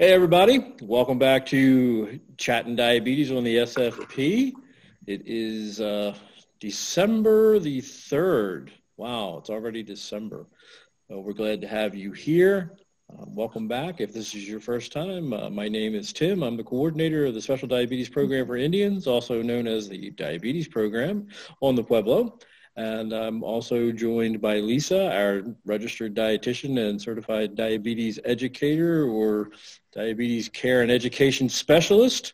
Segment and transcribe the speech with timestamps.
[0.00, 4.52] Hey everybody, welcome back to Chatting Diabetes on the SFP.
[5.06, 6.16] It is uh,
[6.58, 8.70] December the 3rd.
[8.96, 10.48] Wow, it's already December.
[11.08, 12.76] We're glad to have you here.
[13.08, 14.00] Um, welcome back.
[14.00, 16.42] If this is your first time, uh, my name is Tim.
[16.42, 20.66] I'm the coordinator of the Special Diabetes Program for Indians, also known as the Diabetes
[20.66, 21.28] Program
[21.60, 22.40] on the Pueblo.
[22.76, 29.50] And I'm also joined by Lisa, our registered dietitian and certified diabetes educator or
[29.92, 32.32] diabetes care and education specialist.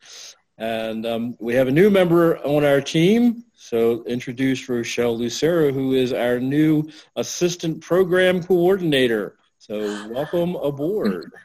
[0.56, 3.44] And um, we have a new member on our team.
[3.54, 9.36] So introduce Rochelle Lucero, who is our new assistant program coordinator.
[9.58, 11.30] So welcome aboard.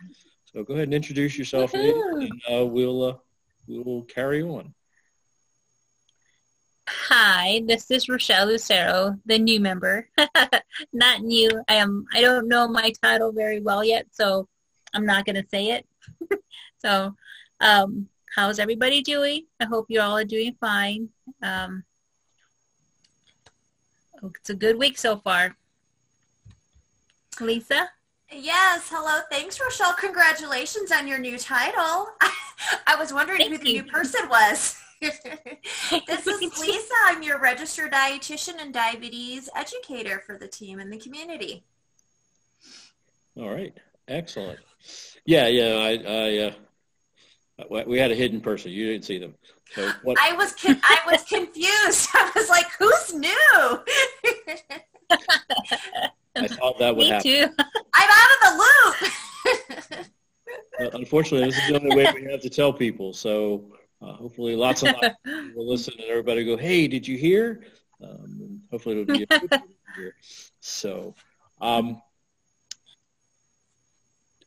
[0.55, 3.15] So go ahead and introduce yourself, and uh, we'll uh,
[3.67, 4.73] we'll carry on.
[6.87, 10.07] Hi, this is Rochelle Lucero, the new member.
[10.93, 11.49] not new.
[11.67, 12.05] I am.
[12.13, 14.47] I don't know my title very well yet, so
[14.93, 15.87] I'm not going to say it.
[16.77, 17.15] so,
[17.59, 19.45] um, how's everybody doing?
[19.59, 21.09] I hope you all are doing fine.
[21.41, 21.83] Um,
[24.23, 25.57] it's a good week so far.
[27.39, 27.89] Lisa?
[28.31, 29.21] Yes, hello.
[29.31, 29.93] Thanks, Rochelle.
[29.93, 32.09] Congratulations on your new title.
[32.87, 33.81] I was wondering Thank who the you.
[33.83, 34.79] new person was.
[35.01, 36.93] this is Lisa.
[37.05, 41.63] I'm your registered dietitian and diabetes educator for the team and the community.
[43.37, 43.73] All right.
[44.07, 44.59] Excellent.
[45.25, 45.75] Yeah, yeah.
[45.75, 48.71] I, I uh, we had a hidden person.
[48.71, 49.35] You didn't see them.
[49.73, 50.17] So what...
[50.21, 52.09] I was con- I was confused.
[52.13, 53.29] I was like, "Who's new?"
[56.37, 57.31] I thought that would Me happen.
[57.31, 57.47] Too.
[57.93, 58.51] I'm out of the
[59.99, 60.93] loop.
[60.93, 63.13] Unfortunately, this is the only way we have to tell people.
[63.13, 63.63] So
[64.01, 65.11] uh, hopefully lots of people
[65.55, 67.63] will listen and everybody go, hey, did you hear?
[68.01, 69.25] Um, hopefully it'll be
[69.95, 70.15] here.
[70.59, 71.15] So
[71.61, 72.01] um,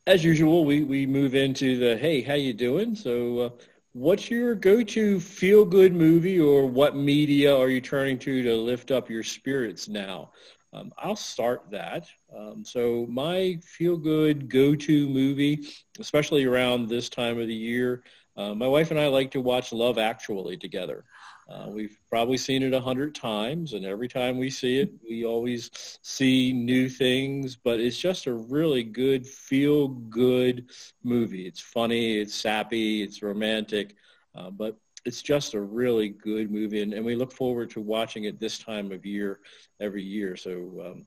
[0.07, 2.95] as usual, we, we move into the, hey, how you doing?
[2.95, 3.49] So uh,
[3.93, 9.09] what's your go-to feel-good movie or what media are you turning to to lift up
[9.09, 10.31] your spirits now?
[10.71, 12.07] Um, I'll start that.
[12.35, 15.67] Um, so my feel-good go-to movie,
[15.99, 18.03] especially around this time of the year,
[18.39, 21.03] uh, my wife and I like to watch Love Actually together.
[21.49, 25.25] Uh, we've probably seen it a hundred times, and every time we see it, we
[25.25, 25.69] always
[26.03, 27.57] see new things.
[27.57, 30.69] But it's just a really good, feel-good
[31.03, 31.47] movie.
[31.47, 33.95] It's funny, it's sappy, it's romantic,
[34.35, 38.23] uh, but it's just a really good movie, and, and, we look forward to watching
[38.23, 39.39] it this time of year
[39.81, 40.37] every year.
[40.37, 40.51] So
[40.85, 41.05] um,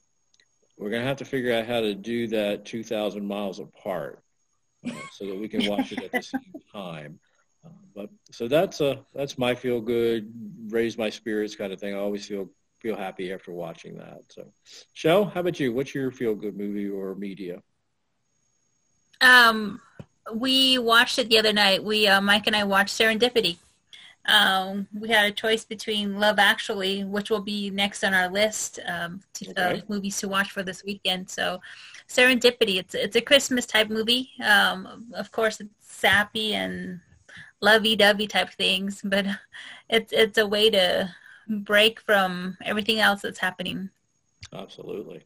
[0.76, 4.22] we're going to have to figure out how to do that 2,000 miles apart
[5.12, 6.40] so that we can watch it at the same
[6.72, 7.18] time.
[7.64, 10.32] Uh, but so that's a that's my feel good,
[10.68, 11.94] raise my spirits kind of thing.
[11.94, 12.48] I always feel
[12.80, 14.22] feel happy after watching that.
[14.28, 14.52] So,
[14.92, 15.72] Shell, how about you?
[15.72, 17.62] What's your feel good movie or media?
[19.20, 19.80] Um,
[20.34, 21.84] we watched it the other night.
[21.84, 23.58] We uh, Mike and I watched Serendipity.
[24.26, 28.78] Um, we had a choice between Love Actually, which will be next on our list
[28.86, 29.78] um, to, okay.
[29.78, 31.28] uh, movies to watch for this weekend.
[31.28, 31.60] So
[32.14, 34.30] Serendipity, it's it's a Christmas type movie.
[34.44, 37.00] Um, of course, it's sappy and
[37.60, 39.26] lovey-dovey type things, but
[39.88, 41.14] it's it's a way to
[41.48, 43.90] break from everything else that's happening.
[44.52, 45.24] Absolutely.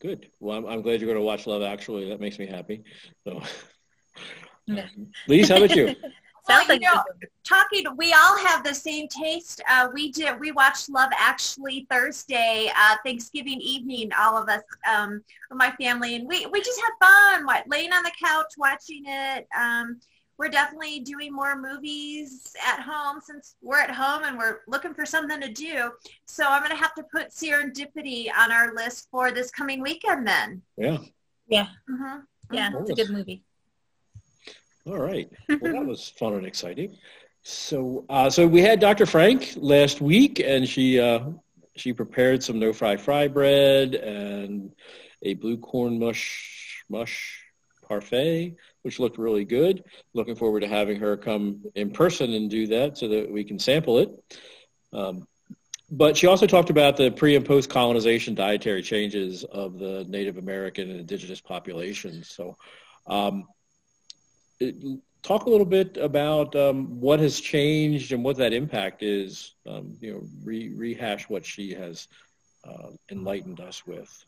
[0.00, 0.30] Good.
[0.40, 2.08] Well, I'm, I'm glad you're going to watch Love Actually.
[2.08, 2.84] That makes me happy.
[3.24, 3.42] So,
[4.66, 4.86] yeah.
[5.28, 5.94] Lisa, how about you?
[6.48, 7.02] well, you know,
[7.44, 9.62] talking, we all have the same taste.
[9.68, 15.22] Uh, we did, we watched Love Actually Thursday, uh, Thanksgiving evening, all of us, um,
[15.52, 19.46] my family, and we, we just had fun, what, laying on the couch watching it.
[19.58, 20.00] Um,
[20.38, 25.04] we're definitely doing more movies at home since we're at home and we're looking for
[25.04, 25.90] something to do.
[26.24, 30.26] So I'm going to have to put Serendipity on our list for this coming weekend
[30.26, 30.62] then.
[30.78, 30.96] Yeah.
[31.46, 31.66] Yeah.
[31.90, 32.20] Mm-hmm.
[32.52, 33.42] Yeah, it's a good movie.
[34.90, 35.30] All right.
[35.48, 36.98] Well, that was fun and exciting.
[37.42, 39.06] So, uh, so we had Dr.
[39.06, 41.20] Frank last week, and she uh,
[41.76, 44.72] she prepared some no fry fry bread and
[45.22, 47.40] a blue corn mush mush
[47.86, 49.84] parfait, which looked really good.
[50.12, 53.60] Looking forward to having her come in person and do that so that we can
[53.60, 54.10] sample it.
[54.92, 55.28] Um,
[55.88, 60.36] but she also talked about the pre and post colonization dietary changes of the Native
[60.36, 62.28] American and indigenous populations.
[62.28, 62.56] So
[63.06, 63.46] um,
[65.22, 69.54] talk a little bit about um, what has changed and what that impact is.
[69.66, 72.08] Um, you know, re- rehash what she has
[72.64, 74.24] uh, enlightened us with.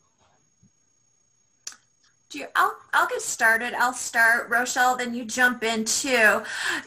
[2.55, 3.73] I'll, I'll get started.
[3.73, 6.41] I'll start, Rochelle, then you jump in too.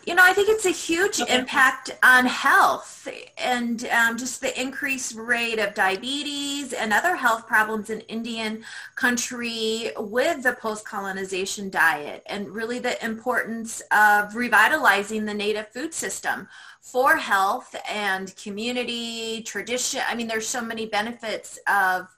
[0.07, 1.39] You know, I think it's a huge okay.
[1.39, 3.09] impact on health
[3.39, 8.65] and um, just the increased rate of diabetes and other health problems in Indian
[8.95, 16.49] country with the post-colonization diet and really the importance of revitalizing the native food system
[16.81, 20.01] for health and community, tradition.
[20.09, 22.16] I mean, there's so many benefits of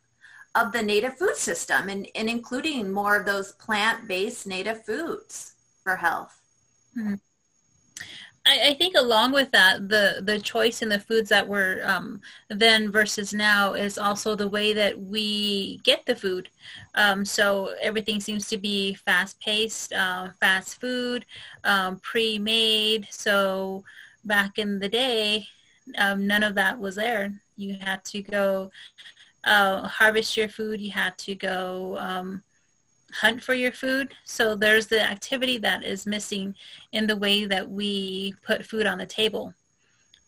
[0.54, 5.96] of the native food system and, and including more of those plant-based native foods for
[5.96, 6.40] health.
[6.96, 7.14] Mm-hmm.
[8.46, 12.20] I, I, think along with that, the, the choice in the foods that were um,
[12.48, 16.48] then versus now is also the way that we get the food.
[16.94, 21.26] Um, so everything seems to be fast-paced, uh, fast food,
[21.64, 23.06] um, pre-made.
[23.10, 23.84] So
[24.24, 25.46] back in the day,
[25.98, 27.32] um, none of that was there.
[27.56, 28.70] You had to go
[29.44, 30.80] uh, harvest your food.
[30.80, 32.42] You had to go um,
[33.12, 34.14] hunt for your food.
[34.24, 36.54] So there's the activity that is missing
[36.92, 39.54] in the way that we put food on the table.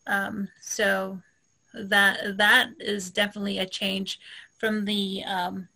[0.07, 1.21] Um, so
[1.73, 4.19] that that is definitely a change
[4.57, 5.67] from the um,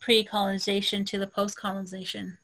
[0.00, 2.38] pre-colonization to the post-colonization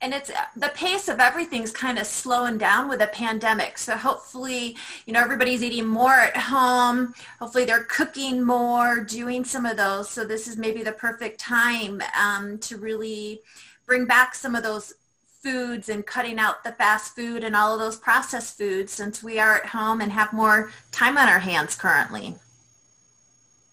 [0.00, 3.78] and it's the pace of everything's kind of slowing down with a pandemic.
[3.78, 7.14] So hopefully you know everybody's eating more at home.
[7.40, 10.08] Hopefully they're cooking more doing some of those.
[10.08, 13.40] So this is maybe the perfect time um, to really
[13.86, 14.94] bring back some of those
[15.42, 19.38] foods and cutting out the fast food and all of those processed foods since we
[19.38, 22.34] are at home and have more time on our hands currently.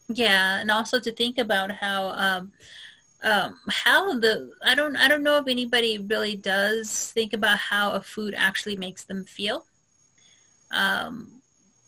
[0.07, 2.51] Yeah and also to think about how um,
[3.25, 7.91] um, how the I don't I don't know if anybody really does think about how
[7.91, 9.65] a food actually makes them feel.
[10.71, 11.41] Um,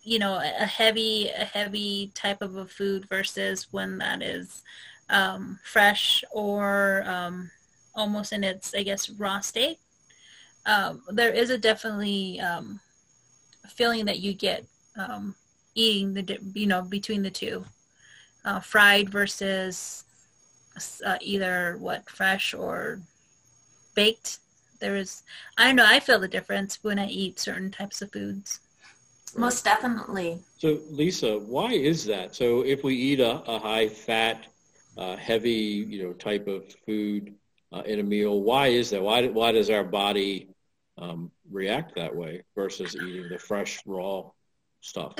[0.03, 4.63] you know, a heavy a heavy type of a food versus one that is
[5.09, 7.51] um, fresh or um,
[7.93, 9.77] almost in its I guess raw state.
[10.65, 12.79] Um, there is a definitely um,
[13.67, 14.65] feeling that you get
[15.75, 17.63] eating the you know between the two,
[18.43, 20.03] uh, fried versus
[21.05, 22.99] uh, either what fresh or
[23.95, 24.39] baked.
[24.79, 25.23] There is,
[25.57, 25.85] I don't know.
[25.85, 28.59] I feel the difference when I eat certain types of foods.
[29.35, 30.39] Most definitely.
[30.57, 32.35] So, Lisa, why is that?
[32.35, 34.47] So, if we eat a, a high fat,
[34.97, 37.35] uh, heavy, you know, type of food
[37.71, 39.01] uh, in a meal, why is that?
[39.01, 40.47] Why why does our body
[40.97, 44.23] um, react that way versus eating the fresh, raw
[44.81, 45.13] stuff?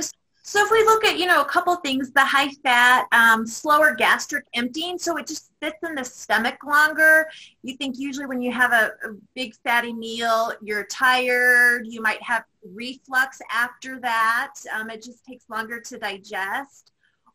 [0.48, 3.94] So if we look at, you know, a couple things, the high fat, um, slower
[3.94, 7.28] gastric emptying, so it just sits in the stomach longer.
[7.64, 12.24] You think usually when you have a, a big fatty meal, you're tired, you might
[12.24, 14.54] have reflux after that.
[14.74, 16.94] Um, it just takes longer to digest.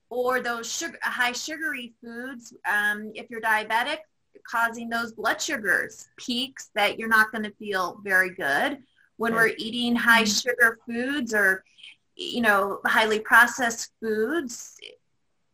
[0.08, 3.98] Or those sugar, high sugary foods, um, if you're diabetic,
[4.50, 8.78] causing those blood sugars peaks that you're not going to feel very good.
[9.18, 10.50] When we're eating high mm-hmm.
[10.50, 11.62] sugar foods or
[12.30, 14.78] you know, highly processed foods,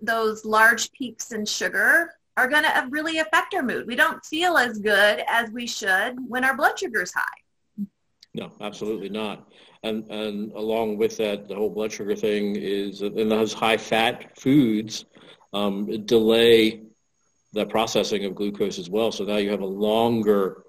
[0.00, 3.86] those large peaks in sugar are going to really affect our mood.
[3.86, 7.86] We don't feel as good as we should when our blood sugar is high.
[8.34, 9.50] No, absolutely not.
[9.82, 14.38] And, and along with that, the whole blood sugar thing is, and those high fat
[14.38, 15.06] foods
[15.52, 16.82] um, delay
[17.52, 19.10] the processing of glucose as well.
[19.10, 20.64] So now you have a longer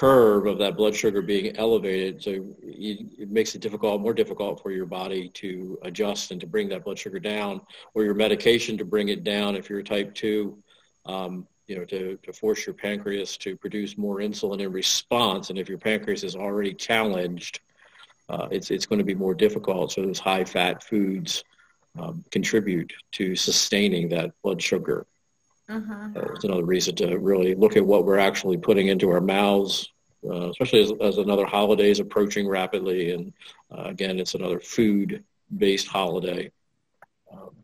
[0.00, 2.22] curve of that blood sugar being elevated.
[2.26, 2.30] So
[2.60, 6.84] it makes it difficult, more difficult for your body to adjust and to bring that
[6.84, 7.60] blood sugar down,
[7.94, 10.58] or your medication to bring it down if you're type two.
[11.06, 15.48] Um, you know, to, to force your pancreas to produce more insulin in response.
[15.48, 17.60] And if your pancreas is already challenged,
[18.28, 19.92] uh, it's, it's going to be more difficult.
[19.92, 21.42] So those high fat foods
[21.98, 25.06] um, contribute to sustaining that blood sugar.
[25.70, 26.16] Mm-hmm.
[26.16, 29.90] Uh, it's another reason to really look at what we're actually putting into our mouths,
[30.28, 33.12] uh, especially as, as, another holiday is approaching rapidly.
[33.12, 33.32] And
[33.70, 36.50] uh, again, it's another food-based holiday.
[37.32, 37.56] Um,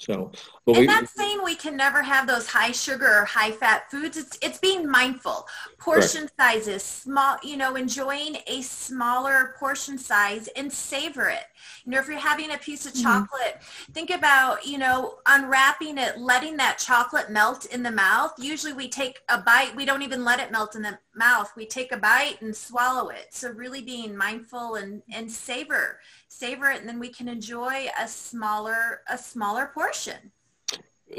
[0.00, 0.32] so,
[0.64, 3.90] but and we, that's saying we can never have those high sugar or high fat
[3.90, 4.16] foods.
[4.16, 5.46] It's it's being mindful.
[5.78, 6.64] Portion correct.
[6.64, 7.36] sizes, small.
[7.42, 11.44] You know, enjoying a smaller portion size and savor it.
[11.84, 13.02] You know, if you're having a piece of mm-hmm.
[13.02, 13.92] chocolate, mm-hmm.
[13.92, 18.32] think about you know unwrapping it, letting that chocolate melt in the mouth.
[18.38, 19.76] Usually, we take a bite.
[19.76, 21.52] We don't even let it melt in the mouth.
[21.56, 23.28] We take a bite and swallow it.
[23.32, 25.98] So really being mindful and and savor
[26.30, 30.30] savor it and then we can enjoy a smaller a smaller portion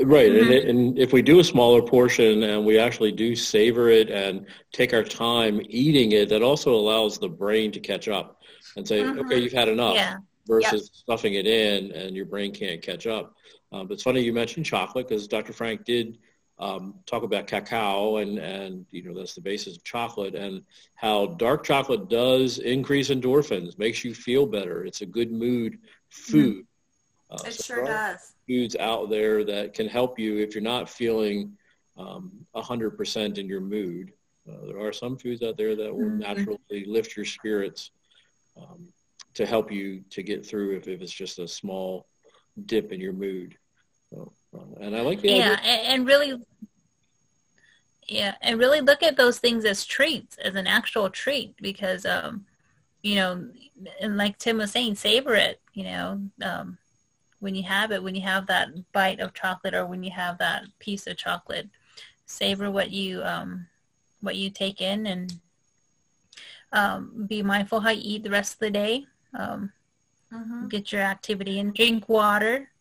[0.05, 0.51] right mm-hmm.
[0.51, 4.45] and, and if we do a smaller portion and we actually do savor it and
[4.71, 8.41] take our time eating it that also allows the brain to catch up
[8.77, 9.19] and say mm-hmm.
[9.19, 10.15] okay you've had enough yeah.
[10.47, 10.91] versus yep.
[10.93, 13.35] stuffing it in and your brain can't catch up
[13.73, 16.17] um, but it's funny you mentioned chocolate because dr frank did
[16.61, 20.61] um, talk about cacao and, and, you know, that's the basis of chocolate and
[20.95, 24.85] how dark chocolate does increase endorphins, makes you feel better.
[24.85, 26.65] It's a good mood food.
[27.31, 27.35] Mm-hmm.
[27.35, 28.35] Uh, it so sure does.
[28.47, 31.57] Foods out there that can help you if you're not feeling
[31.97, 34.13] um, 100% in your mood.
[34.47, 36.19] Uh, there are some foods out there that will mm-hmm.
[36.19, 37.89] naturally lift your spirits
[38.55, 38.87] um,
[39.33, 42.05] to help you to get through if, if it's just a small
[42.65, 43.57] dip in your mood.
[44.11, 44.31] So,
[44.79, 46.39] and I like the yeah, and, and really,
[48.07, 52.45] yeah, and really look at those things as treats, as an actual treat, because um,
[53.01, 53.47] you know,
[54.01, 55.59] and like Tim was saying, savor it.
[55.73, 56.77] You know, um,
[57.39, 60.37] when you have it, when you have that bite of chocolate, or when you have
[60.39, 61.69] that piece of chocolate,
[62.25, 63.67] savor what you um,
[64.21, 65.33] what you take in, and
[66.73, 69.05] um, be mindful how you eat the rest of the day.
[69.33, 69.71] Um,
[70.33, 70.67] mm-hmm.
[70.67, 72.71] Get your activity and drink water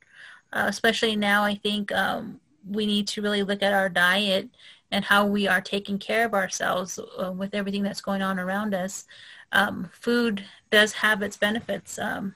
[0.53, 4.49] uh, especially now I think um, we need to really look at our diet
[4.91, 8.75] and how we are taking care of ourselves uh, with everything that's going on around
[8.75, 9.07] us.
[9.53, 11.99] Um, food does have its benefits.
[11.99, 12.35] Um,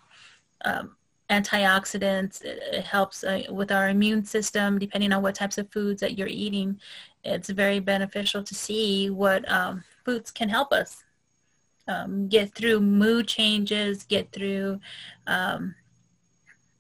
[0.64, 0.97] um
[1.30, 6.00] antioxidants, it, it helps uh, with our immune system, depending on what types of foods
[6.00, 6.78] that you're eating.
[7.25, 11.02] It's very beneficial to see what um, foods can help us
[11.88, 14.80] um, get through mood changes, get through
[15.26, 15.75] um,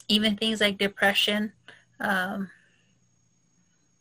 [0.08, 1.52] even things like depression.
[2.00, 2.50] Um,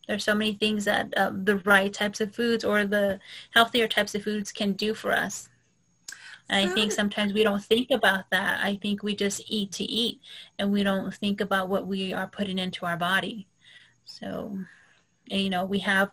[0.07, 3.19] there's so many things that uh, the right types of foods or the
[3.51, 5.49] healthier types of foods can do for us.
[6.49, 8.59] And I think sometimes we don't think about that.
[8.63, 10.19] I think we just eat to eat
[10.59, 13.47] and we don't think about what we are putting into our body.
[14.03, 14.57] So,
[15.27, 16.11] you know, we have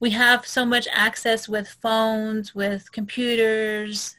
[0.00, 4.17] we have so much access with phones, with computers,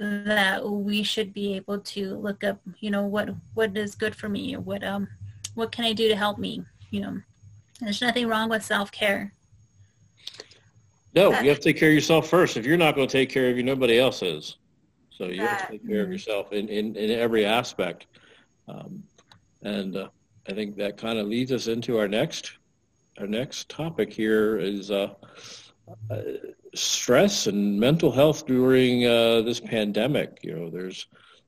[0.00, 4.28] that we should be able to look up, you know, what what is good for
[4.28, 5.08] me, what um
[5.54, 7.20] what can I do to help me, you know.
[7.80, 9.32] There's nothing wrong with self-care.
[11.14, 12.56] No, you have to take care of yourself first.
[12.56, 14.56] If you're not going to take care of you, nobody else is.
[15.10, 18.06] So you have to take care of yourself in, in, in every aspect.
[18.66, 19.04] Um,
[19.62, 20.08] and uh,
[20.48, 22.58] I think that kind of leads us into our next
[23.20, 25.14] our next topic here is uh,
[26.10, 26.16] uh,
[26.74, 30.40] stress and mental health during uh, this pandemic.
[30.42, 31.06] You know, there's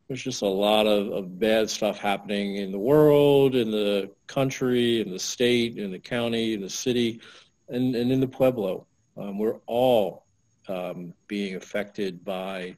[0.08, 5.00] there's just a lot of, of bad stuff happening in the world, in the country,
[5.00, 7.20] in the state, in the county, in the city,
[7.68, 8.86] and, and in the Pueblo.
[9.16, 10.24] Um, we're all
[10.68, 12.76] um, being affected by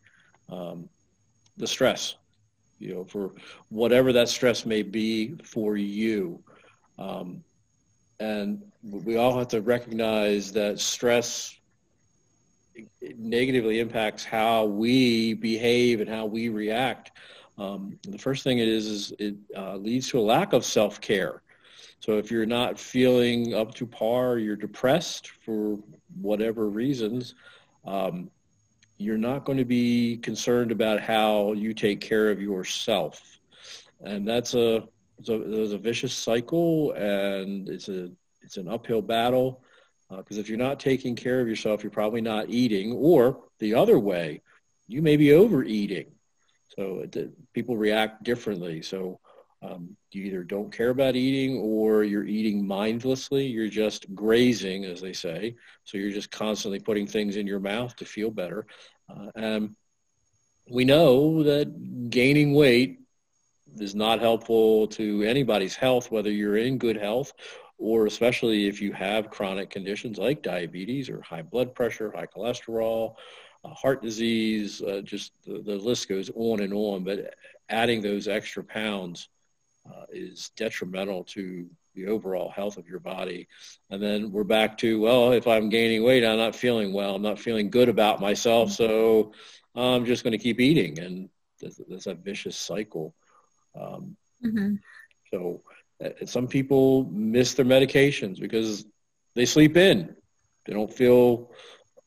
[0.49, 0.89] um,
[1.59, 2.15] the stress,
[2.79, 3.33] you know, for
[3.69, 6.43] whatever that stress may be for you.
[6.99, 7.45] Um,
[8.21, 11.58] and we all have to recognize that stress
[13.17, 17.13] negatively impacts how we behave and how we react.
[17.59, 21.43] Um, the first thing it is is it uh, leads to a lack of self-care.
[22.01, 25.79] So if you're not feeling up to par, you're depressed for
[26.21, 27.35] whatever reasons,
[27.85, 28.31] um,
[28.99, 33.41] you're not going to be concerned about how you take care of yourself.
[34.05, 38.11] And that's a, it's a, it's a vicious cycle and it's a,
[38.43, 39.63] it's an uphill battle.
[40.11, 42.93] Because uh, if you're not taking care of yourself, you're probably not eating.
[42.93, 44.43] Or the other way,
[44.87, 46.07] you may be overeating.
[46.77, 48.83] So it, people react differently.
[48.83, 49.21] So
[49.63, 53.47] um, you either don't care about eating or you're eating mindlessly.
[53.47, 55.57] You're just grazing, as they say.
[55.85, 58.67] So you're just constantly putting things in your mouth to feel better.
[59.11, 59.77] Uh, and
[60.71, 63.01] we know that gaining weight
[63.79, 67.33] is not helpful to anybody's health, whether you're in good health
[67.79, 73.15] or especially if you have chronic conditions like diabetes or high blood pressure, high cholesterol,
[73.65, 77.05] uh, heart disease, uh, just the, the, list goes on and on.
[77.05, 77.35] But
[77.69, 79.29] adding those extra pounds
[79.89, 83.49] uh, is detrimental to the overall health of your body.
[83.91, 87.15] And then we're back to, well, if I'm gaining weight, I'm not feeling well.
[87.15, 88.71] I'm not feeling good about myself.
[88.73, 89.33] So
[89.75, 90.99] I'm just going to keep eating.
[90.99, 91.29] And
[91.61, 93.15] that's, there's a vicious cycle.
[93.75, 94.75] Um, mm-hmm.
[95.33, 95.63] So
[96.27, 98.85] some people miss their medications because
[99.35, 100.15] they sleep in.
[100.67, 101.51] They don't feel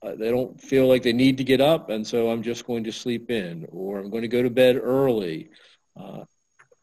[0.03, 2.85] uh, they don't feel like they need to get up, and so I'm just going
[2.85, 5.49] to sleep in, or I'm going to go to bed early,
[5.99, 6.23] uh,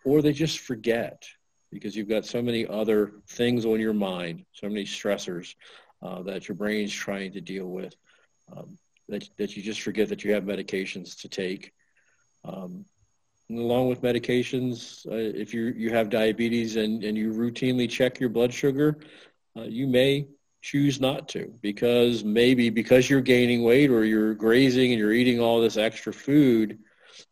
[0.04, 1.26] or they just forget
[1.72, 5.54] because you've got so many other things on your mind, so many stressors
[6.00, 7.94] uh, that your brain's trying to deal with,
[8.56, 11.72] um, that that you just forget that you have medications to take.
[12.44, 12.84] Um,
[13.50, 18.28] along with medications, uh, if you you have diabetes and, and you routinely check your
[18.28, 18.98] blood sugar,
[19.56, 20.26] uh, you may
[20.60, 25.40] choose not to because maybe because you're gaining weight or you're grazing and you're eating
[25.40, 26.78] all this extra food,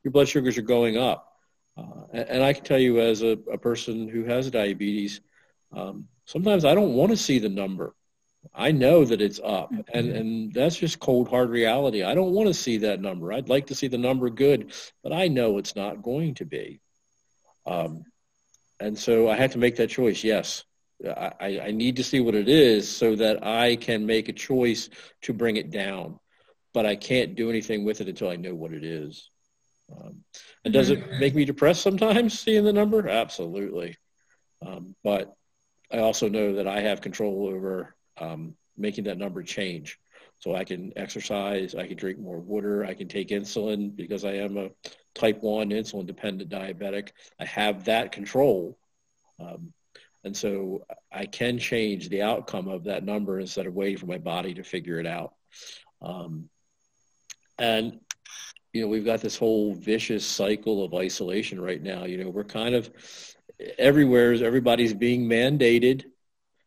[0.05, 1.33] your blood sugars are going up.
[1.77, 5.21] Uh, and, and, I can tell you as a, a person who has diabetes,
[5.75, 7.95] um, sometimes I don't want to see the number.
[8.55, 12.03] I know that it's up, and and that's just cold hard reality.
[12.03, 13.33] I don't want to see that number.
[13.33, 14.73] I'd like to see the number good,
[15.03, 16.81] but I know it's not going to be.
[17.67, 18.05] Um,
[18.79, 20.23] and so I had to make that choice.
[20.23, 20.65] Yes,
[21.05, 24.89] I, I need to see what it is so that I can make a choice
[25.23, 26.19] to bring it down.
[26.73, 29.31] But I can't do anything with it until I know what it is.
[29.91, 30.25] Um,
[30.65, 33.09] and does it make me depressed sometimes seeing the number?
[33.09, 33.97] Absolutely.
[34.65, 35.35] Um, but
[35.91, 39.99] I also know that I have control over um, making that number change.
[40.39, 44.33] So I can exercise, I can drink more water, I can take insulin because I
[44.33, 44.71] am a
[45.15, 47.11] type 1 insulin dependent diabetic.
[47.41, 48.79] I have that control.
[49.41, 49.73] Um,
[50.25, 54.19] and so I can change the outcome of that number instead of waiting for my
[54.19, 55.35] body to figure it out.
[56.03, 56.49] Um,
[57.59, 58.01] and,
[58.73, 62.05] you know, we've got this whole vicious cycle of isolation right now.
[62.05, 62.91] You know, we're kind of
[63.79, 66.05] everywhere, everybody's being mandated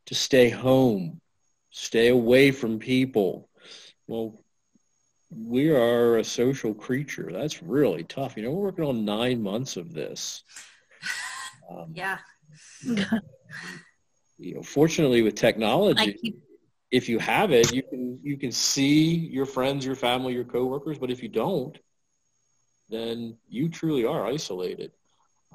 [0.07, 1.21] to stay home
[1.69, 3.49] stay away from people.
[4.07, 4.41] Well,
[5.31, 7.29] we are a social creature.
[7.31, 8.35] That's really tough.
[8.35, 10.43] You know, we're working on nine months of this.
[11.71, 12.17] Um, yeah.
[12.83, 16.41] you know, fortunately with technology,
[16.89, 20.97] if you have it, you can you can see your friends, your family, your coworkers.
[20.97, 21.77] But if you don't,
[22.89, 24.91] then you truly are isolated.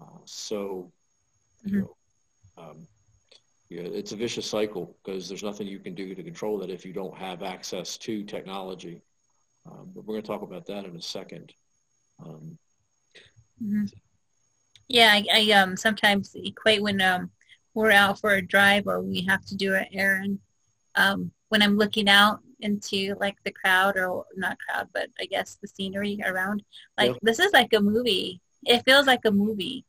[0.00, 0.92] Uh, so,
[1.66, 1.74] mm-hmm.
[1.74, 1.96] you know,
[2.56, 2.86] um,
[3.82, 6.92] it's a vicious cycle because there's nothing you can do to control that if you
[6.92, 9.02] don't have access to technology.
[9.66, 11.52] Um, but we're going to talk about that in a second.
[12.24, 12.58] Um,
[13.62, 13.86] mm-hmm.
[14.88, 17.30] Yeah, I, I, um, sometimes equate when um,
[17.72, 20.38] we're out for a drive or we have to do an errand.
[20.94, 25.56] Um, when I'm looking out into like the crowd or not crowd, but I guess
[25.60, 26.62] the scenery around,
[26.98, 27.18] like yeah.
[27.22, 28.40] this is like a movie.
[28.64, 29.84] It feels like a movie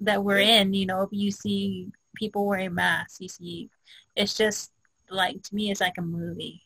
[0.00, 0.74] that we're in.
[0.74, 3.20] You know, you see people wearing masks.
[3.20, 3.70] You see,
[4.16, 4.72] it's just
[5.10, 6.62] like to me, it's like a movie.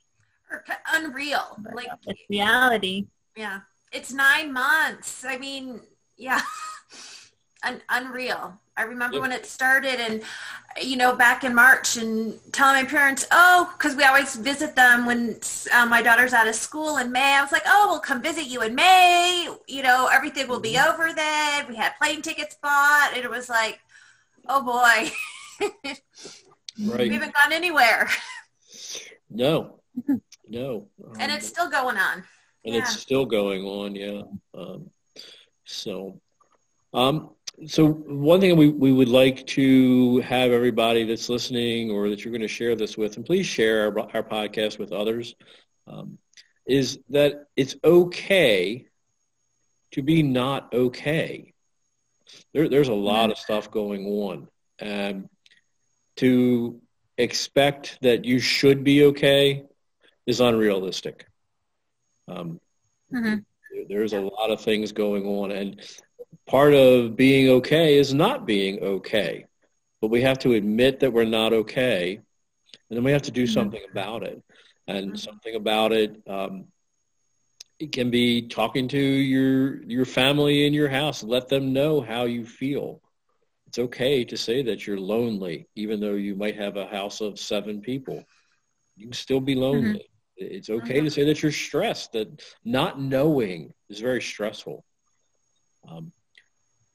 [0.51, 3.07] Or unreal, but like it's reality.
[3.37, 3.61] Yeah,
[3.93, 5.25] it's nine months.
[5.25, 5.81] I mean,
[6.17, 6.41] yeah,
[7.65, 8.59] Un- unreal.
[8.77, 10.23] I remember when it started, and
[10.81, 15.05] you know, back in March, and telling my parents, "Oh, because we always visit them
[15.05, 15.39] when
[15.75, 18.47] uh, my daughter's out of school in May." I was like, "Oh, we'll come visit
[18.47, 19.49] you in May.
[19.69, 20.91] You know, everything will be mm-hmm.
[20.91, 23.81] over then." We had plane tickets bought, and it was like,
[24.49, 25.11] "Oh boy."
[26.81, 27.09] right.
[27.09, 28.09] We haven't gone anywhere.
[29.31, 29.81] No,
[30.49, 30.89] no.
[31.05, 32.25] Um, and it's still going on.
[32.65, 32.81] And yeah.
[32.81, 34.23] it's still going on, yeah.
[34.55, 34.91] Um,
[35.65, 36.21] so,
[36.95, 37.31] um,
[37.67, 42.33] so one thing we, we would like to have everybody that's listening or that you're
[42.33, 45.35] going to share this with, and please share our, our podcast with others,
[45.87, 46.19] um,
[46.67, 48.87] is that it's okay
[49.93, 51.52] to be not okay.
[52.53, 54.49] There, there's a lot of stuff going on.
[54.79, 55.29] And
[56.17, 56.81] to
[57.19, 59.65] expect that you should be okay
[60.27, 61.27] is unrealistic.
[62.29, 62.61] Um,
[63.13, 63.37] mm-hmm.
[63.89, 65.81] There's a lot of things going on, and
[66.47, 69.47] part of being okay is not being okay.
[70.01, 73.45] But we have to admit that we're not okay, and then we have to do
[73.45, 73.53] mm-hmm.
[73.53, 74.43] something about it.
[74.87, 75.17] And mm-hmm.
[75.17, 76.67] something about it, um,
[77.83, 81.23] it can be talking to your your family in your house.
[81.23, 83.03] Let them know how you feel
[83.73, 87.39] it's okay to say that you're lonely, even though you might have a house of
[87.39, 88.23] seven people.
[88.97, 90.11] You can still be lonely.
[90.39, 90.57] Mm-hmm.
[90.57, 91.07] It's okay mm-hmm.
[91.07, 94.85] to say that you're stressed, that not knowing is very stressful.
[95.89, 96.13] Um,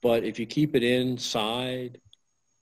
[0.03, 1.99] but if you keep it inside,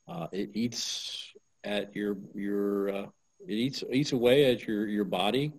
[0.07, 1.33] uh, it eats
[1.65, 3.05] at your, your uh,
[3.45, 5.51] it eats, eats away at your, your body,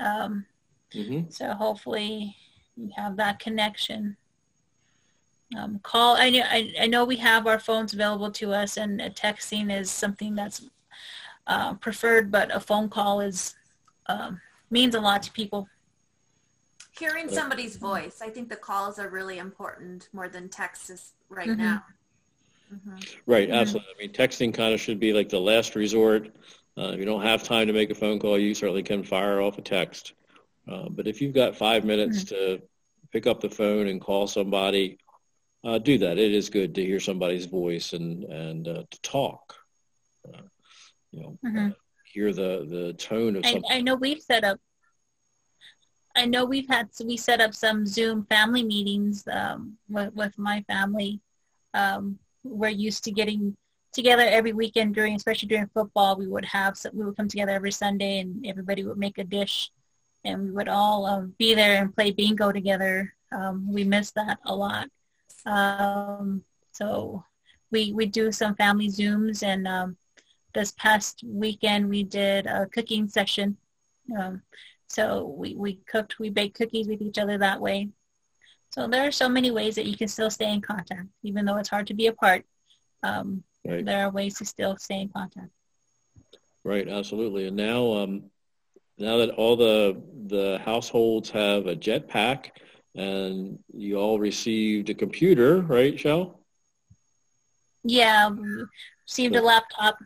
[0.00, 0.46] um,
[0.94, 1.28] mm-hmm.
[1.31, 2.37] so hopefully
[2.76, 4.16] you have that connection
[5.57, 6.16] um, call.
[6.16, 9.90] I know, I, I, know we have our phones available to us, and texting is
[9.90, 10.64] something that's
[11.46, 13.55] uh, preferred, but a phone call is
[14.07, 15.68] um, means a lot to people.
[16.92, 21.62] Hearing somebody's voice, I think the calls are really important more than texts right mm-hmm.
[21.62, 21.85] now.
[22.72, 22.96] Mm-hmm.
[23.26, 23.56] Right, mm-hmm.
[23.56, 23.92] absolutely.
[23.94, 26.30] I mean, texting kind of should be like the last resort.
[26.76, 29.40] Uh, if you don't have time to make a phone call, you certainly can fire
[29.40, 30.14] off a text.
[30.70, 32.35] Uh, but if you've got five minutes mm-hmm.
[32.35, 32.62] to
[33.12, 34.98] pick up the phone and call somebody,
[35.64, 36.18] uh, do that.
[36.18, 39.54] It is good to hear somebody's voice and and uh, to talk.
[40.26, 40.42] Uh,
[41.11, 41.68] you know, mm-hmm.
[42.04, 43.44] hear the the tone of.
[43.44, 44.58] I, I know we've set up.
[46.16, 50.62] I know we've had we set up some Zoom family meetings um, with, with my
[50.68, 51.20] family.
[51.74, 53.57] Um, we're used to getting
[53.92, 56.16] together every weekend during, especially during football.
[56.16, 59.24] We would have some, we would come together every Sunday, and everybody would make a
[59.24, 59.70] dish,
[60.24, 63.14] and we would all um, be there and play bingo together.
[63.31, 64.88] Um, we miss that a lot.
[65.46, 67.24] Um, so
[67.70, 69.96] we we do some family zooms, and um,
[70.55, 73.57] this past weekend we did a cooking session.
[74.18, 74.42] Um,
[74.88, 77.88] so we we cooked, we baked cookies with each other that way.
[78.72, 81.58] So there are so many ways that you can still stay in contact, even though
[81.58, 82.44] it's hard to be apart.
[83.02, 83.85] Um, right.
[83.85, 85.50] There are ways to still stay in contact.
[86.64, 87.48] Right, absolutely.
[87.48, 88.30] And now, um,
[88.96, 92.50] now that all the the households have a jetpack,
[92.94, 96.40] and you all received a computer, right, Shell?
[97.85, 98.30] Yeah,
[99.06, 99.98] received a laptop.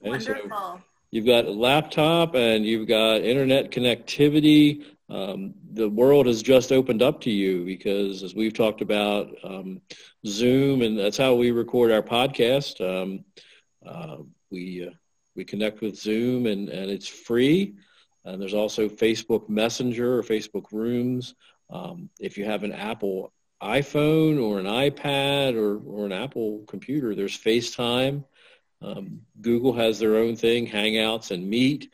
[0.00, 0.48] Okay, Wonderful.
[0.50, 4.84] So you've got a laptop and you've got internet connectivity.
[5.14, 9.80] Um, the world has just opened up to you because, as we've talked about, um,
[10.26, 12.80] Zoom, and that's how we record our podcast.
[12.80, 13.24] Um,
[13.86, 14.16] uh,
[14.50, 14.90] we uh,
[15.36, 17.76] we connect with Zoom, and and it's free.
[18.24, 21.34] And there's also Facebook Messenger or Facebook Rooms.
[21.70, 27.14] Um, if you have an Apple iPhone or an iPad or, or an Apple computer,
[27.14, 28.24] there's FaceTime.
[28.82, 31.90] Um, Google has their own thing, Hangouts and Meet.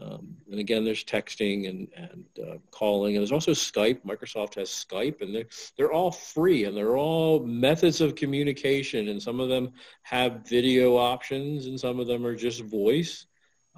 [0.00, 3.14] Um, and again, there's texting and, and uh, calling.
[3.14, 4.00] And there's also Skype.
[4.04, 9.08] Microsoft has Skype, and they're, they're all free, and they're all methods of communication.
[9.08, 13.26] And some of them have video options, and some of them are just voice.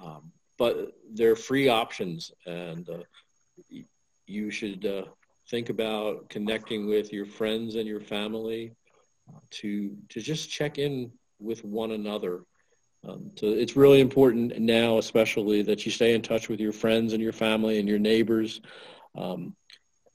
[0.01, 3.03] Um, but they're free options, and uh,
[4.25, 5.03] you should uh,
[5.49, 8.73] think about connecting with your friends and your family
[9.29, 12.43] uh, to to just check in with one another.
[13.07, 17.13] Um, so it's really important now, especially that you stay in touch with your friends
[17.13, 18.61] and your family and your neighbors,
[19.15, 19.55] um,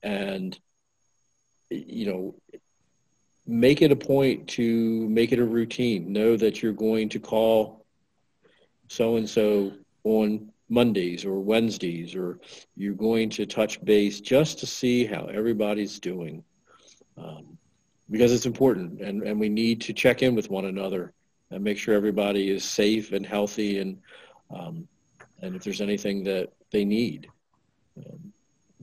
[0.03, 0.59] and
[1.71, 2.35] you know,
[3.47, 6.13] make it a point to make it a routine.
[6.13, 7.85] Know that you're going to call
[8.89, 9.73] so and so
[10.03, 12.41] on Mondays or Wednesdays, or
[12.77, 16.43] you're going to touch base just to see how everybody's doing.
[17.17, 17.59] Um,
[18.11, 21.13] because it's important and, and we need to check in with one another
[21.51, 23.99] and make sure everybody is safe and healthy and
[24.51, 24.87] um,
[25.43, 27.29] and if there's anything that they need.
[27.97, 28.33] Um,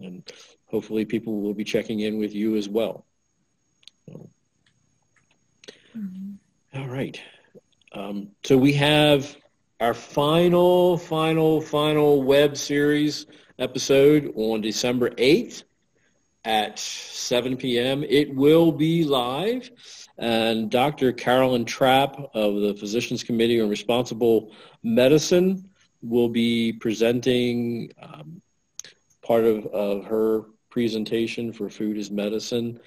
[0.02, 0.32] and
[0.66, 3.06] hopefully people will be checking in with you as well.
[4.08, 4.30] So.
[5.98, 6.80] Mm-hmm.
[6.80, 7.20] All right.
[7.94, 9.36] Um, so we have
[9.80, 13.26] our final, final, final web series
[13.60, 15.64] episode on December 8th
[16.46, 18.04] at 7 p.m.
[18.04, 19.70] It will be live.
[20.18, 21.12] And Dr.
[21.12, 24.52] Carolyn Trapp of the Physicians Committee on Responsible
[24.84, 25.70] Medicine
[26.02, 28.42] will be presenting um,
[29.22, 32.80] part of, of her presentation for Food is Medicine.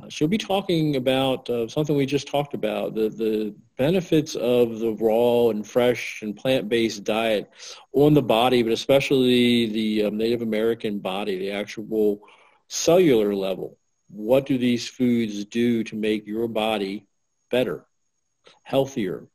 [0.00, 4.78] Uh, she'll be talking about uh, something we just talked about, the, the benefits of
[4.78, 7.50] the raw and fresh and plant-based diet
[7.92, 12.20] on the body, but especially the um, Native American body, the actual
[12.68, 13.76] cellular level.
[14.10, 17.06] What do these foods do to make your body
[17.50, 17.86] better,
[18.62, 19.28] healthier,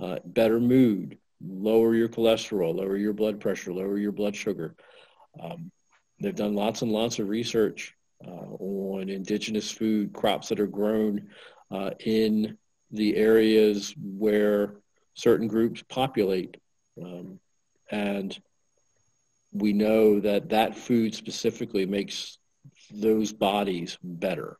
[0.00, 4.74] uh, better mood, lower your cholesterol, lower your blood pressure, lower your blood sugar?
[5.38, 5.70] Um,
[6.20, 7.94] they've done lots and lots of research
[8.26, 11.28] uh, on indigenous food crops that are grown
[11.70, 12.56] uh, in
[12.90, 14.76] the areas where
[15.14, 16.56] certain groups populate.
[17.02, 17.40] Um,
[17.90, 18.36] and
[19.52, 22.38] we know that that food specifically makes
[22.92, 24.58] those bodies better.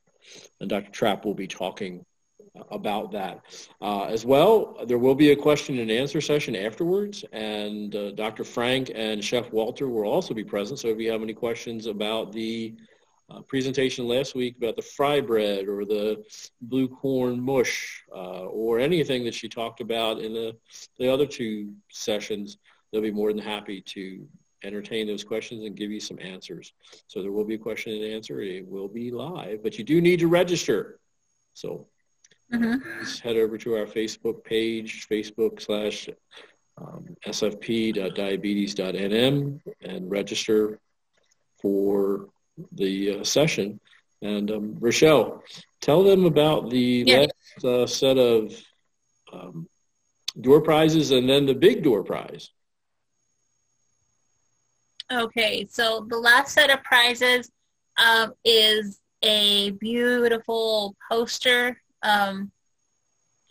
[0.61, 0.91] And Dr.
[0.91, 2.05] Trapp will be talking
[2.71, 3.41] about that.
[3.81, 8.45] Uh, as well, there will be a question and answer session afterwards, and uh, Dr.
[8.45, 10.79] Frank and Chef Walter will also be present.
[10.79, 12.75] So if you have any questions about the
[13.31, 16.23] uh, presentation last week about the fry bread or the
[16.61, 20.55] blue corn mush uh, or anything that she talked about in the,
[20.99, 22.59] the other two sessions,
[22.93, 24.27] they'll be more than happy to
[24.65, 26.73] entertain those questions and give you some answers.
[27.07, 28.41] So there will be a question and answer.
[28.41, 30.99] It will be live, but you do need to register.
[31.53, 31.87] So
[32.53, 32.77] mm-hmm.
[32.99, 36.09] please head over to our Facebook page, Facebook slash
[36.79, 40.81] um, sfp.diabetes.nm and register
[41.61, 42.29] for
[42.73, 43.81] the uh, session.
[44.23, 45.45] And um, Rochelle,
[45.81, 47.19] tell them about the yeah.
[47.19, 48.61] last uh, set of
[49.33, 49.69] um,
[50.41, 52.51] door prizes and then the big door prize.
[55.15, 57.49] Okay, so the last set of prizes
[57.97, 61.81] um, is a beautiful poster.
[62.03, 62.51] Um,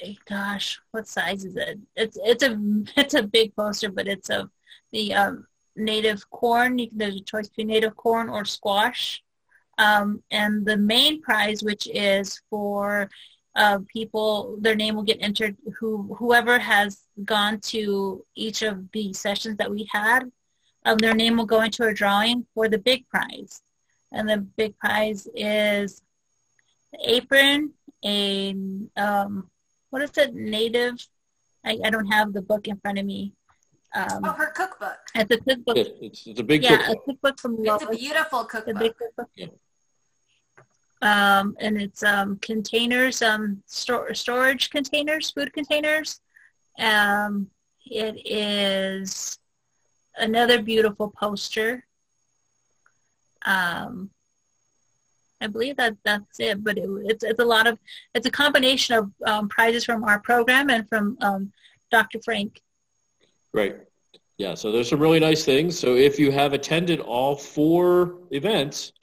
[0.02, 1.80] eh, gosh, what size is it?
[1.96, 2.60] It's it's a
[2.98, 4.50] it's a big poster, but it's a
[4.92, 5.48] the um,
[5.78, 6.80] native corn.
[6.80, 9.24] You, there's a choice between native corn or squash.
[9.78, 13.10] Um, and the main prize, which is for
[13.56, 15.56] uh, people, their name will get entered.
[15.80, 20.30] Who whoever has gone to each of the sessions that we had
[20.86, 23.62] um, their name will go into a drawing for the big prize.
[24.12, 26.02] And the big prize is
[26.92, 27.74] the apron,
[28.06, 28.56] a,
[28.98, 29.50] um,
[29.90, 30.96] what is it, native?
[31.66, 33.34] I, I don't have the book in front of me.
[33.96, 34.98] Um, oh, her cookbook.
[35.16, 35.78] It's a cookbook.
[35.78, 36.98] Yeah, it's, it's a big yeah, cookbook.
[36.98, 38.76] a cookbook from It's a beautiful cookbook.
[38.76, 39.30] A big cookbook.
[39.36, 39.48] Yeah.
[41.02, 46.22] Um, and it's um, containers, um, store, storage containers, food containers.
[46.80, 47.50] Um,
[47.86, 49.38] it is
[50.18, 51.86] another beautiful poster.
[53.46, 54.10] Um,
[55.42, 57.78] I believe that that's it, but it, it's, it's a lot of,
[58.16, 61.52] it's a combination of um, prizes from our program and from um,
[61.92, 62.20] Dr.
[62.24, 62.62] Frank.
[63.54, 63.78] Right.
[64.38, 65.78] Yeah, so there's some really nice things.
[65.78, 68.94] So if you have attended all four events,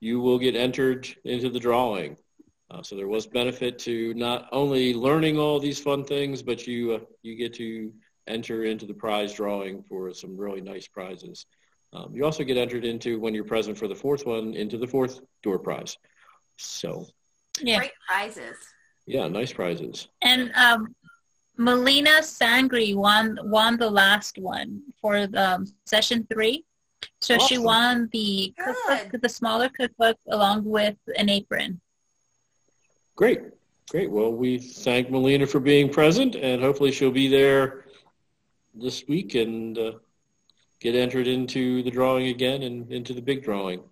[0.00, 2.16] you will get entered into the drawing.
[2.70, 6.92] Uh, so there was benefit to not only learning all these fun things, but you
[6.92, 7.92] uh, you get to
[8.30, 11.46] enter into the prize drawing for some really nice prizes.
[11.92, 14.86] Um, you also get entered into when you're present for the fourth one into the
[14.86, 15.96] fourth door prize.
[16.56, 17.06] So
[17.60, 17.78] yeah.
[17.78, 18.56] great prizes.
[19.06, 20.08] Yeah, nice prizes.
[20.22, 20.94] And um,
[21.56, 26.64] Melina Sangri won won the last one for the um, session three.
[27.20, 27.48] So awesome.
[27.48, 31.80] she won the cookbook, the smaller cookbook, along with an apron.
[33.16, 33.40] Great,
[33.90, 34.10] great.
[34.10, 37.84] Well, we thank Melina for being present, and hopefully she'll be there
[38.74, 39.92] this week and uh,
[40.80, 43.82] get entered into the drawing again and into the big drawing.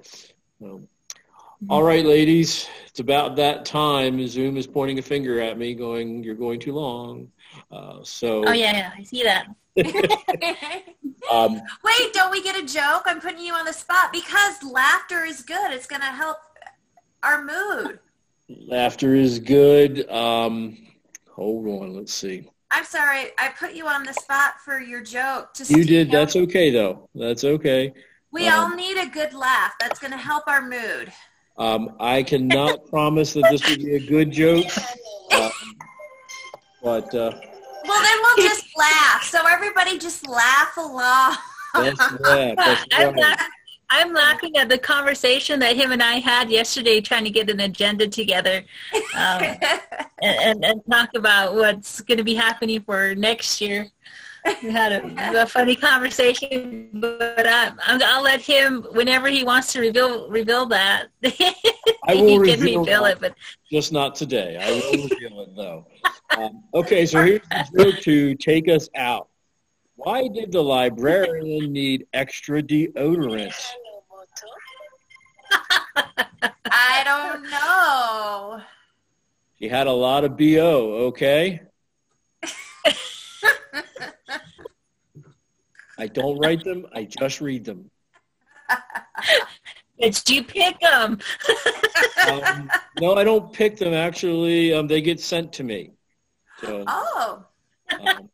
[0.63, 0.89] Um,
[1.69, 4.25] all right, ladies, it's about that time.
[4.29, 7.33] Zoom is pointing a finger at me, going, "You're going too long."
[7.71, 8.45] Uh, so.
[8.47, 9.49] Oh yeah, yeah, I see that.
[11.33, 13.03] um, Wait, don't we get a joke?
[13.07, 15.73] I'm putting you on the spot because laughter is good.
[15.73, 16.39] It's going to help
[17.23, 17.99] our mood.
[18.49, 20.09] Laughter is good.
[20.09, 20.79] Um,
[21.31, 22.49] hold on, let's see.
[22.71, 25.55] I'm sorry, I put you on the spot for your joke.
[25.55, 26.11] Just you did.
[26.11, 27.09] That's okay, though.
[27.15, 27.93] That's okay.
[28.31, 29.73] We um, all need a good laugh.
[29.81, 31.13] That's going to help our mood.
[31.57, 34.67] Um, I cannot promise that this will be a good joke,
[35.33, 35.51] um,
[36.83, 37.15] but.
[37.15, 37.33] Uh,
[37.87, 39.23] well, then we'll just laugh.
[39.25, 41.37] So everybody just laugh along.
[41.75, 42.57] Let's laugh.
[42.57, 43.37] That's right.
[43.91, 47.61] I'm laughing at the conversation that him and I had yesterday trying to get an
[47.61, 48.63] agenda together
[49.15, 49.61] um, and,
[50.23, 53.89] and, and, talk about what's going to be happening for next year.
[54.63, 57.73] We had a, a funny conversation, but I,
[58.17, 62.81] will let him, whenever he wants to reveal reveal that, I will he can reveal,
[62.81, 63.19] reveal it.
[63.21, 63.35] But
[63.71, 64.57] just not today.
[64.61, 65.87] I will reveal it though.
[66.37, 69.29] Um, okay, so here's the joke to take us out.
[69.99, 73.53] Why did the librarian need extra deodorant?
[76.71, 78.63] I don't know.
[79.59, 81.63] She had a lot of BO, okay?
[85.99, 87.91] I don't write them, I just read them.
[90.01, 91.19] Did you pick them?
[92.31, 93.95] um, no, I don't pick them.
[93.95, 95.91] Actually, um, they get sent to me.
[96.61, 97.45] So, oh.
[97.99, 98.31] Um,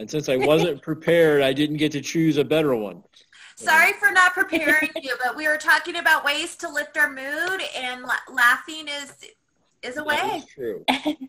[0.00, 3.02] and since I wasn't prepared, I didn't get to choose a better one.
[3.56, 7.60] Sorry for not preparing you, but we were talking about ways to lift our mood,
[7.76, 9.12] and la- laughing is
[9.82, 10.16] is a way.
[10.16, 10.84] That is true.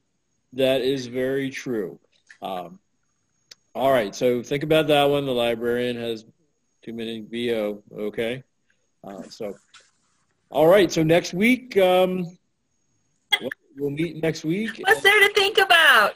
[0.54, 2.00] that is very true.
[2.42, 2.80] Um,
[3.76, 5.26] all right, so think about that one.
[5.26, 6.24] The librarian has
[6.82, 7.84] too many VO.
[7.94, 8.44] Okay,
[9.04, 9.54] uh, so
[10.50, 10.90] all right.
[10.90, 12.26] So next week, um,
[13.78, 14.80] we'll meet next week.
[14.86, 16.14] What's there to think about?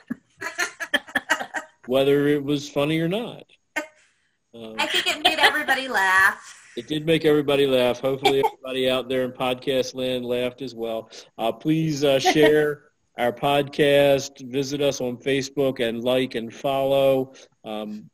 [1.88, 3.46] Whether it was funny or not.
[3.76, 6.62] I think it made everybody laugh.
[6.78, 8.00] It did make everybody laugh.
[8.00, 11.10] Hopefully, everybody out there in podcast land laughed as well.
[11.38, 12.84] Uh, please uh, share
[13.18, 14.46] our podcast.
[14.52, 17.34] Visit us on Facebook and like and follow.
[17.64, 18.10] Um,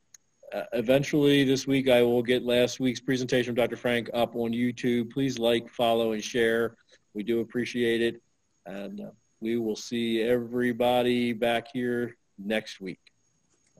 [0.54, 3.78] uh, eventually this week I will get last week's presentation of Dr.
[3.78, 5.12] Frank up on YouTube.
[5.12, 6.76] Please like, follow, and share.
[7.14, 8.22] We do appreciate it.
[8.66, 13.11] And uh, we will see everybody back here next week.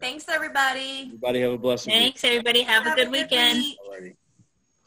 [0.02, 1.04] Thanks, everybody.
[1.06, 2.32] Everybody have a blessed Thanks, week.
[2.32, 2.64] everybody.
[2.64, 3.64] Have, have a good, a good weekend.
[4.02, 4.16] Week.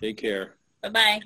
[0.00, 0.57] Take care.
[0.83, 1.20] Bye-bye.